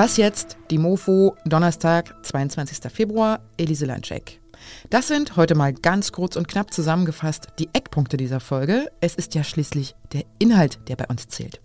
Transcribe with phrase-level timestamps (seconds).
[0.00, 0.56] Was jetzt?
[0.70, 2.90] Die Mofo, Donnerstag, 22.
[2.90, 4.40] Februar, Elise Landscheck.
[4.88, 8.86] Das sind heute mal ganz kurz und knapp zusammengefasst die Eckpunkte dieser Folge.
[9.02, 11.60] Es ist ja schließlich der Inhalt, der bei uns zählt.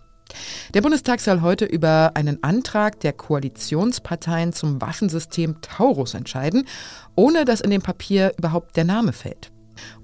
[0.74, 6.66] Der Bundestag soll heute über einen Antrag der Koalitionsparteien zum Waffensystem Taurus entscheiden,
[7.14, 9.50] ohne dass in dem Papier überhaupt der Name fällt.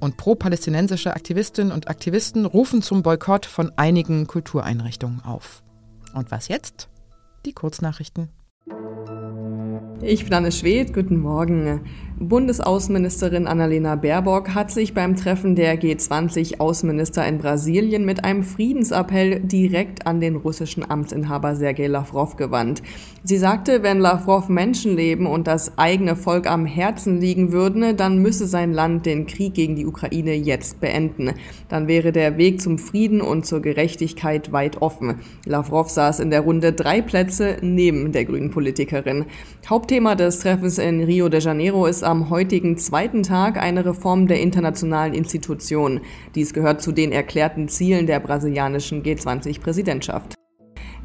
[0.00, 5.62] Und pro-palästinensische Aktivistinnen und Aktivisten rufen zum Boykott von einigen Kultureinrichtungen auf.
[6.14, 6.88] Und was jetzt?
[7.44, 8.28] Die Kurznachrichten.
[10.00, 11.86] Ich bin Anne Schwedt, guten Morgen.
[12.28, 20.06] Bundesaußenministerin Annalena Baerbock hat sich beim Treffen der G20-Außenminister in Brasilien mit einem Friedensappell direkt
[20.06, 22.80] an den russischen Amtsinhaber Sergei Lavrov gewandt.
[23.24, 28.46] Sie sagte, wenn Lavrov Menschenleben und das eigene Volk am Herzen liegen würden, dann müsse
[28.46, 31.32] sein Land den Krieg gegen die Ukraine jetzt beenden.
[31.68, 35.16] Dann wäre der Weg zum Frieden und zur Gerechtigkeit weit offen.
[35.44, 39.24] Lavrov saß in der Runde drei Plätze neben der grünen Politikerin.
[39.68, 44.38] Hauptthema des Treffens in Rio de Janeiro ist am heutigen zweiten Tag eine Reform der
[44.38, 46.02] internationalen Institutionen.
[46.34, 50.34] Dies gehört zu den erklärten Zielen der brasilianischen G20-Präsidentschaft.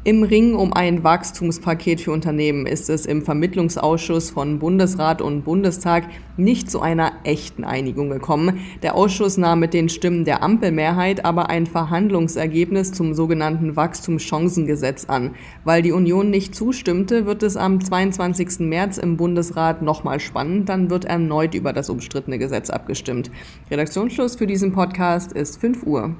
[0.04, 6.04] Im Ring um ein Wachstumspaket für Unternehmen ist es im Vermittlungsausschuss von Bundesrat und Bundestag
[6.36, 8.60] nicht zu einer echten Einigung gekommen.
[8.82, 15.34] Der Ausschuss nahm mit den Stimmen der Ampelmehrheit aber ein Verhandlungsergebnis zum sogenannten Wachstumschancengesetz an.
[15.64, 18.60] Weil die Union nicht zustimmte, wird es am 22.
[18.60, 20.68] März im Bundesrat nochmal spannend.
[20.68, 23.32] Dann wird erneut über das umstrittene Gesetz abgestimmt.
[23.68, 26.14] Redaktionsschluss für diesen Podcast ist 5 Uhr.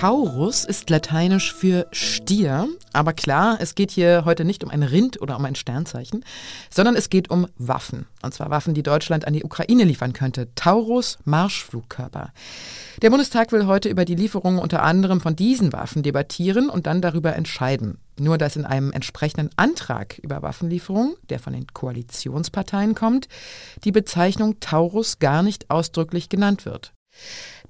[0.00, 5.20] Taurus ist lateinisch für Stier, aber klar, es geht hier heute nicht um ein Rind
[5.20, 6.24] oder um ein Sternzeichen,
[6.70, 8.06] sondern es geht um Waffen.
[8.22, 10.54] Und zwar Waffen, die Deutschland an die Ukraine liefern könnte.
[10.54, 12.32] Taurus Marschflugkörper.
[13.02, 17.02] Der Bundestag will heute über die Lieferung unter anderem von diesen Waffen debattieren und dann
[17.02, 17.98] darüber entscheiden.
[18.20, 23.26] Nur dass in einem entsprechenden Antrag über Waffenlieferung, der von den Koalitionsparteien kommt,
[23.82, 26.92] die Bezeichnung Taurus gar nicht ausdrücklich genannt wird.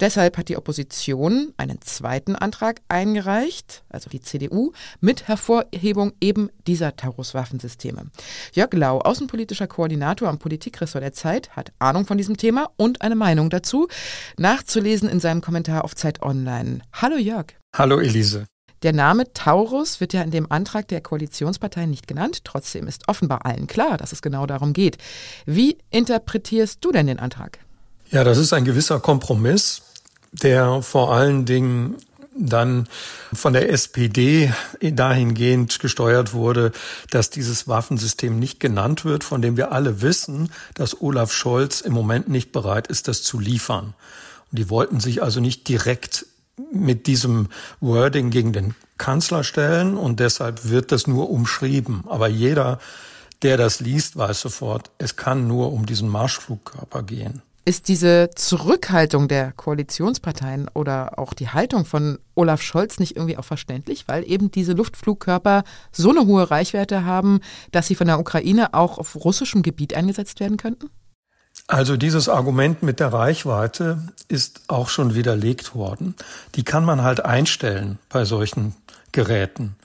[0.00, 6.94] Deshalb hat die Opposition einen zweiten Antrag eingereicht, also die CDU, mit Hervorhebung eben dieser
[6.94, 8.06] Taurus-Waffensysteme.
[8.53, 13.16] Jörg Lau, außenpolitischer Koordinator am Politikressort der Zeit, hat Ahnung von diesem Thema und eine
[13.16, 13.88] Meinung dazu.
[14.36, 16.80] Nachzulesen in seinem Kommentar auf Zeit Online.
[16.92, 17.47] Hallo Jörg.
[17.75, 18.47] Hallo Elise.
[18.82, 22.44] Der Name Taurus wird ja in dem Antrag der Koalitionsparteien nicht genannt.
[22.44, 24.98] Trotzdem ist offenbar allen klar, dass es genau darum geht.
[25.47, 27.59] Wie interpretierst du denn den Antrag?
[28.10, 29.82] Ja, das ist ein gewisser Kompromiss,
[30.32, 31.96] der vor allen Dingen
[32.34, 32.88] dann
[33.34, 36.72] von der SPD dahingehend gesteuert wurde,
[37.10, 41.92] dass dieses Waffensystem nicht genannt wird, von dem wir alle wissen, dass Olaf Scholz im
[41.92, 43.92] Moment nicht bereit ist, das zu liefern.
[44.50, 46.24] Und die wollten sich also nicht direkt
[46.72, 47.48] mit diesem
[47.80, 52.04] Wording gegen den Kanzler stellen und deshalb wird das nur umschrieben.
[52.08, 52.78] Aber jeder,
[53.42, 57.42] der das liest, weiß sofort, es kann nur um diesen Marschflugkörper gehen.
[57.68, 63.44] Ist diese Zurückhaltung der Koalitionsparteien oder auch die Haltung von Olaf Scholz nicht irgendwie auch
[63.44, 67.40] verständlich, weil eben diese Luftflugkörper so eine hohe Reichweite haben,
[67.70, 70.88] dass sie von der Ukraine auch auf russischem Gebiet eingesetzt werden könnten?
[71.66, 73.98] Also dieses Argument mit der Reichweite
[74.28, 76.14] ist auch schon widerlegt worden.
[76.54, 78.76] Die kann man halt einstellen bei solchen
[79.12, 79.76] Geräten.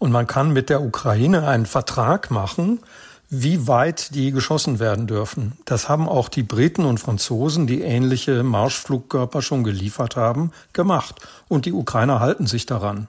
[0.00, 2.80] Und man kann mit der Ukraine einen Vertrag machen,
[3.30, 5.52] wie weit die geschossen werden dürfen.
[5.64, 11.16] Das haben auch die Briten und Franzosen, die ähnliche Marschflugkörper schon geliefert haben, gemacht.
[11.48, 13.08] Und die Ukrainer halten sich daran.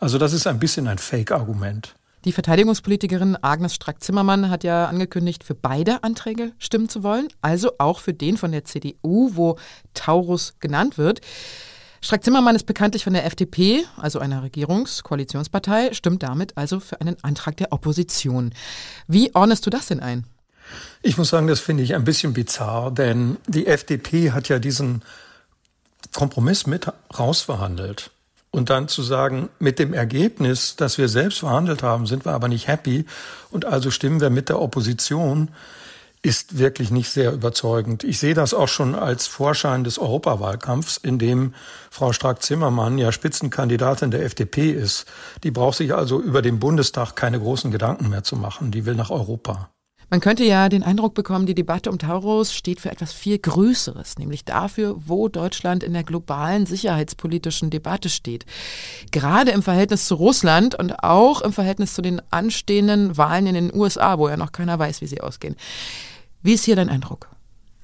[0.00, 1.94] Also das ist ein bisschen ein Fake-Argument.
[2.24, 8.00] Die Verteidigungspolitikerin Agnes Strack-Zimmermann hat ja angekündigt, für beide Anträge stimmen zu wollen, also auch
[8.00, 9.58] für den von der CDU, wo
[9.92, 11.20] Taurus genannt wird.
[12.04, 17.56] Strack-Zimmermann ist bekanntlich von der FDP, also einer Regierungskoalitionspartei, stimmt damit also für einen Antrag
[17.56, 18.52] der Opposition.
[19.08, 20.24] Wie ordnest du das denn ein?
[21.00, 25.02] Ich muss sagen, das finde ich ein bisschen bizarr, denn die FDP hat ja diesen
[26.12, 28.10] Kompromiss mit rausverhandelt.
[28.50, 32.48] Und dann zu sagen, mit dem Ergebnis, das wir selbst verhandelt haben, sind wir aber
[32.48, 33.06] nicht happy
[33.50, 35.48] und also stimmen wir mit der Opposition,
[36.24, 38.02] ist wirklich nicht sehr überzeugend.
[38.02, 41.52] Ich sehe das auch schon als Vorschein des Europawahlkampfs, in dem
[41.90, 45.04] Frau Strack-Zimmermann ja Spitzenkandidatin der FDP ist.
[45.42, 48.70] Die braucht sich also über den Bundestag keine großen Gedanken mehr zu machen.
[48.70, 49.68] Die will nach Europa.
[50.10, 54.18] Man könnte ja den Eindruck bekommen, die Debatte um Taurus steht für etwas viel Größeres,
[54.18, 58.46] nämlich dafür, wo Deutschland in der globalen sicherheitspolitischen Debatte steht.
[59.12, 63.74] Gerade im Verhältnis zu Russland und auch im Verhältnis zu den anstehenden Wahlen in den
[63.74, 65.56] USA, wo ja noch keiner weiß, wie sie ausgehen.
[66.44, 67.28] Wie ist hier dein Eindruck?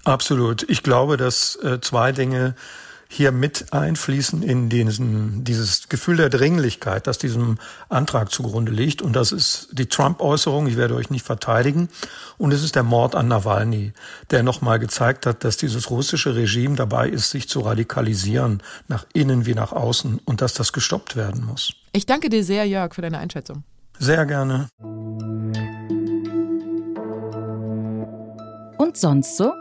[0.04, 0.68] Absolut.
[0.68, 2.54] Ich glaube, dass äh, zwei Dinge
[3.08, 7.58] hier mit einfließen in diesen, dieses Gefühl der Dringlichkeit, das diesem
[7.88, 9.02] Antrag zugrunde liegt.
[9.02, 11.88] Und das ist die Trump-Äußerung, ich werde euch nicht verteidigen.
[12.38, 13.94] Und es ist der Mord an Nawalny,
[14.30, 19.44] der nochmal gezeigt hat, dass dieses russische Regime dabei ist, sich zu radikalisieren, nach innen
[19.44, 21.72] wie nach außen, und dass das gestoppt werden muss.
[21.92, 23.64] Ich danke dir sehr, Jörg, für deine Einschätzung.
[23.98, 24.68] Sehr gerne.
[28.80, 29.52] Und sonst so?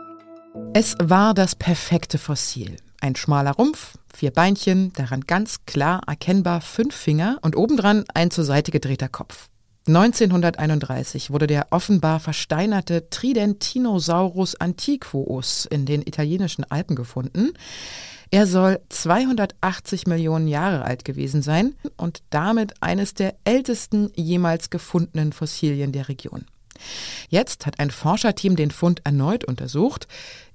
[0.72, 2.78] Es war das perfekte Fossil.
[3.02, 8.44] Ein schmaler Rumpf, vier Beinchen, daran ganz klar erkennbar fünf Finger und obendran ein zur
[8.44, 9.50] Seite gedrehter Kopf.
[9.86, 17.52] 1931 wurde der offenbar versteinerte Tridentinosaurus antiquus in den italienischen Alpen gefunden.
[18.30, 25.34] Er soll 280 Millionen Jahre alt gewesen sein und damit eines der ältesten jemals gefundenen
[25.34, 26.46] Fossilien der Region.
[27.28, 30.08] Jetzt hat ein Forscherteam den Fund erneut untersucht,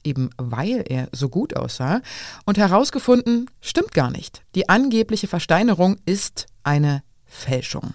[0.03, 2.01] eben weil er so gut aussah,
[2.45, 4.43] und herausgefunden, stimmt gar nicht.
[4.55, 7.93] Die angebliche Versteinerung ist eine Fälschung.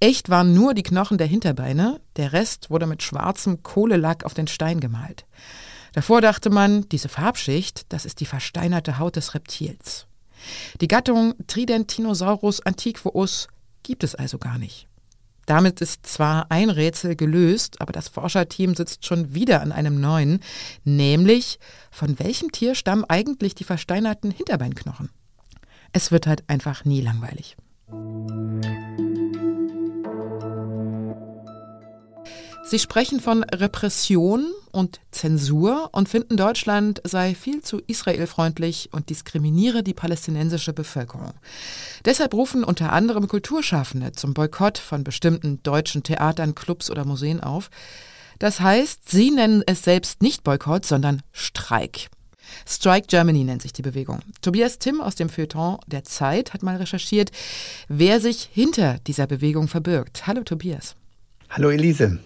[0.00, 4.46] Echt waren nur die Knochen der Hinterbeine, der Rest wurde mit schwarzem Kohlelack auf den
[4.46, 5.24] Stein gemalt.
[5.92, 10.06] Davor dachte man, diese Farbschicht, das ist die versteinerte Haut des Reptils.
[10.80, 13.48] Die Gattung Tridentinosaurus antiquus
[13.82, 14.88] gibt es also gar nicht.
[15.46, 20.40] Damit ist zwar ein Rätsel gelöst, aber das Forscherteam sitzt schon wieder an einem neuen,
[20.84, 21.60] nämlich
[21.92, 25.08] von welchem Tier stammen eigentlich die versteinerten Hinterbeinknochen?
[25.92, 27.56] Es wird halt einfach nie langweilig.
[32.64, 39.82] Sie sprechen von Repression und Zensur und finden, Deutschland sei viel zu israelfreundlich und diskriminiere
[39.82, 41.32] die palästinensische Bevölkerung.
[42.04, 47.70] Deshalb rufen unter anderem Kulturschaffende zum Boykott von bestimmten deutschen Theatern, Clubs oder Museen auf.
[48.38, 52.08] Das heißt, sie nennen es selbst nicht Boykott, sondern Streik.
[52.68, 54.20] Strike Germany nennt sich die Bewegung.
[54.42, 57.32] Tobias Timm aus dem Feuilleton der Zeit hat mal recherchiert,
[57.88, 60.26] wer sich hinter dieser Bewegung verbirgt.
[60.26, 60.94] Hallo Tobias.
[61.48, 62.18] Hallo Elise.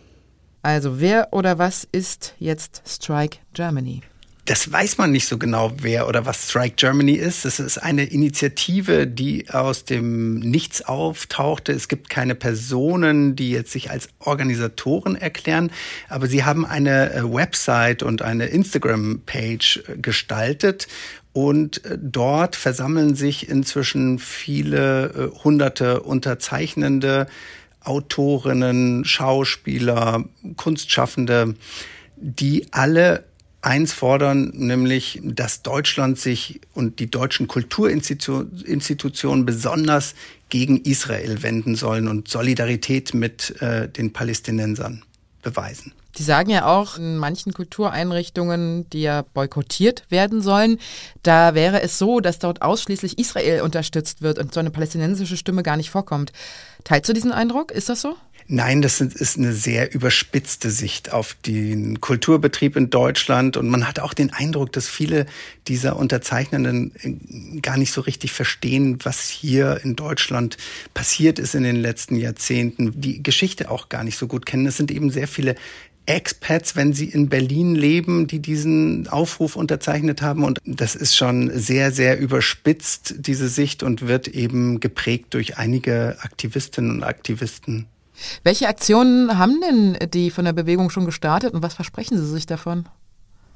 [0.63, 4.03] Also wer oder was ist jetzt Strike Germany?
[4.47, 7.45] Das weiß man nicht so genau, wer oder was Strike Germany ist.
[7.45, 11.71] Es ist eine Initiative, die aus dem Nichts auftauchte.
[11.73, 15.71] Es gibt keine Personen, die jetzt sich als Organisatoren erklären,
[16.09, 20.89] aber sie haben eine äh, Website und eine Instagram-Page äh, gestaltet
[21.33, 27.29] und äh, dort versammeln sich inzwischen viele hunderte Unterzeichnende,
[27.83, 30.25] Autorinnen, Schauspieler,
[30.57, 31.55] Kunstschaffende,
[32.17, 33.25] die alle
[33.63, 40.15] eins fordern, nämlich, dass Deutschland sich und die deutschen Kulturinstitutionen besonders
[40.49, 45.05] gegen Israel wenden sollen und Solidarität mit äh, den Palästinensern
[45.43, 45.93] beweisen.
[46.19, 50.79] Die sagen ja auch in manchen Kultureinrichtungen, die ja boykottiert werden sollen,
[51.23, 55.63] da wäre es so, dass dort ausschließlich Israel unterstützt wird und so eine palästinensische Stimme
[55.63, 56.33] gar nicht vorkommt.
[56.85, 57.71] Teilst du diesen Eindruck?
[57.71, 58.17] Ist das so?
[58.53, 63.57] Nein, das ist eine sehr überspitzte Sicht auf den Kulturbetrieb in Deutschland.
[63.57, 65.27] Und man hat auch den Eindruck, dass viele
[65.69, 70.57] dieser Unterzeichnenden äh, gar nicht so richtig verstehen, was hier in Deutschland
[70.95, 73.01] passiert ist in den letzten Jahrzehnten.
[73.01, 74.67] Die Geschichte auch gar nicht so gut kennen.
[74.67, 75.55] Es sind eben sehr viele
[76.07, 80.43] Expats, wenn sie in Berlin leben, die diesen Aufruf unterzeichnet haben.
[80.43, 86.17] Und das ist schon sehr, sehr überspitzt, diese Sicht, und wird eben geprägt durch einige
[86.23, 87.87] Aktivistinnen und Aktivisten.
[88.43, 92.47] Welche Aktionen haben denn die von der Bewegung schon gestartet und was versprechen sie sich
[92.47, 92.87] davon?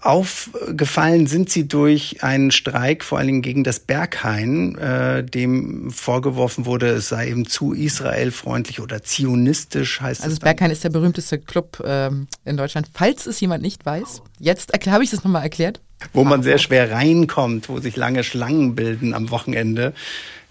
[0.04, 6.66] Aufgefallen sind sie durch einen Streik, vor allen Dingen gegen das Berghain, äh, dem vorgeworfen
[6.66, 10.24] wurde, es sei eben zu israelfreundlich oder zionistisch heißt also es.
[10.24, 14.20] Also das Berghain ist der berühmteste Club ähm, in Deutschland, falls es jemand nicht weiß.
[14.38, 15.80] Jetzt habe ich das nochmal erklärt.
[16.12, 19.94] Wo man sehr schwer reinkommt, wo sich lange Schlangen bilden am Wochenende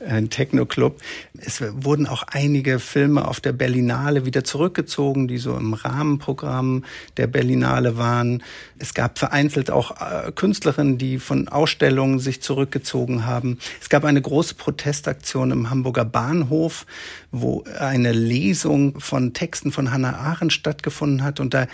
[0.07, 0.99] ein Techno-Club.
[1.37, 6.85] Es wurden auch einige Filme auf der Berlinale wieder zurückgezogen, die so im Rahmenprogramm
[7.17, 8.43] der Berlinale waren.
[8.79, 13.59] Es gab vereinzelt auch äh, Künstlerinnen, die von Ausstellungen sich zurückgezogen haben.
[13.81, 16.85] Es gab eine große Protestaktion im Hamburger Bahnhof,
[17.31, 21.67] wo eine Lesung von Texten von Hannah Arendt stattgefunden hat und da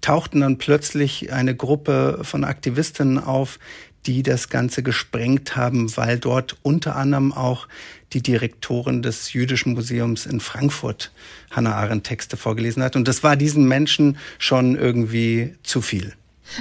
[0.00, 3.58] tauchten dann plötzlich eine Gruppe von Aktivistinnen auf,
[4.06, 7.68] die das Ganze gesprengt haben, weil dort unter anderem auch
[8.12, 11.12] die Direktorin des Jüdischen Museums in Frankfurt
[11.50, 12.96] Hannah Arendt Texte vorgelesen hat.
[12.96, 16.14] Und das war diesen Menschen schon irgendwie zu viel.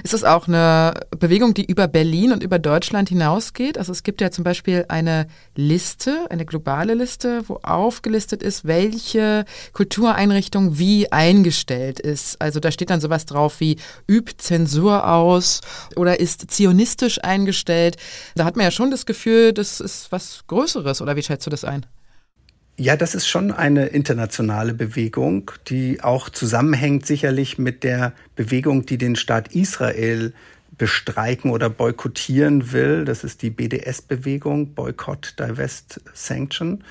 [0.03, 3.77] Ist es auch eine Bewegung, die über Berlin und über Deutschland hinausgeht?
[3.77, 9.46] Also es gibt ja zum Beispiel eine Liste, eine globale Liste, wo aufgelistet ist, welche
[9.74, 12.41] Kultureinrichtung wie eingestellt ist.
[12.41, 13.77] Also da steht dann sowas drauf wie
[14.08, 15.62] übt Zensur aus
[15.96, 17.98] oder ist zionistisch eingestellt.
[18.36, 21.01] Da hat man ja schon das Gefühl, das ist was Größeres.
[21.01, 21.86] Oder wie schätzt du das ein?
[22.79, 28.98] Ja, das ist schon eine internationale Bewegung, die auch zusammenhängt sicherlich mit der Bewegung, die
[28.98, 30.31] den Staat Israel
[30.77, 33.03] bestreiken oder boykottieren will.
[33.03, 36.86] Das ist die BDS-Bewegung, Boycott, Divest, Sanction.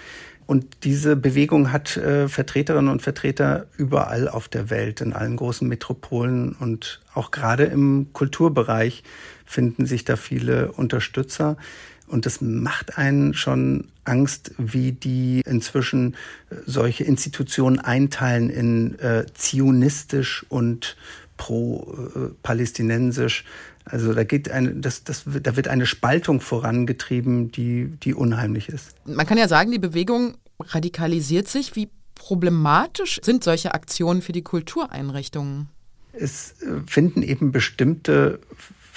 [0.45, 5.67] Und diese Bewegung hat äh, Vertreterinnen und Vertreter überall auf der Welt, in allen großen
[5.67, 9.05] Metropolen und auch gerade im Kulturbereich
[9.47, 11.57] finden sich da viele Unterstützer.
[12.09, 16.15] Und das macht einen schon Angst, wie die inzwischen
[16.51, 20.97] äh, solche Institutionen einteilen in äh, zionistisch und
[21.37, 23.43] pro-palästinensisch.
[23.43, 23.45] Äh,
[23.91, 28.95] also da geht eine, das, das, da wird eine Spaltung vorangetrieben, die, die unheimlich ist.
[29.07, 31.77] Man kann ja sagen, die Bewegung radikalisiert sich.
[31.77, 35.69] Wie problematisch sind solche Aktionen für die Kultureinrichtungen?
[36.13, 38.41] Es äh, finden eben bestimmte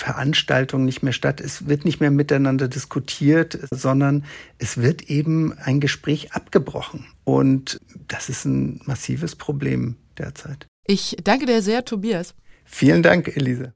[0.02, 1.40] Veranstaltungen nicht mehr statt.
[1.40, 4.26] Es wird nicht mehr miteinander diskutiert, sondern
[4.58, 7.06] es wird eben ein Gespräch abgebrochen.
[7.24, 10.66] Und das ist ein massives Problem derzeit.
[10.88, 12.34] Ich danke dir sehr, Tobias.
[12.66, 13.74] Vielen Dank, Elise.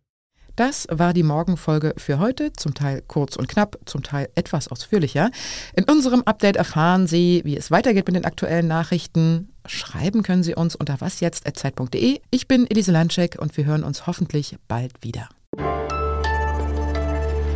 [0.55, 5.29] Das war die Morgenfolge für heute, zum Teil kurz und knapp, zum Teil etwas ausführlicher.
[5.75, 9.49] In unserem Update erfahren Sie, wie es weitergeht mit den aktuellen Nachrichten.
[9.67, 12.19] Schreiben können Sie uns unter wasjetzt.zeit.de.
[12.31, 15.29] Ich bin Elise Landschek und wir hören uns hoffentlich bald wieder.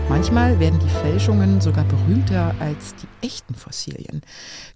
[0.09, 4.21] Manchmal werden die Fälschungen sogar berühmter als die echten Fossilien.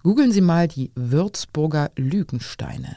[0.04, 2.96] Googeln Sie mal die Würzburger Lügensteine.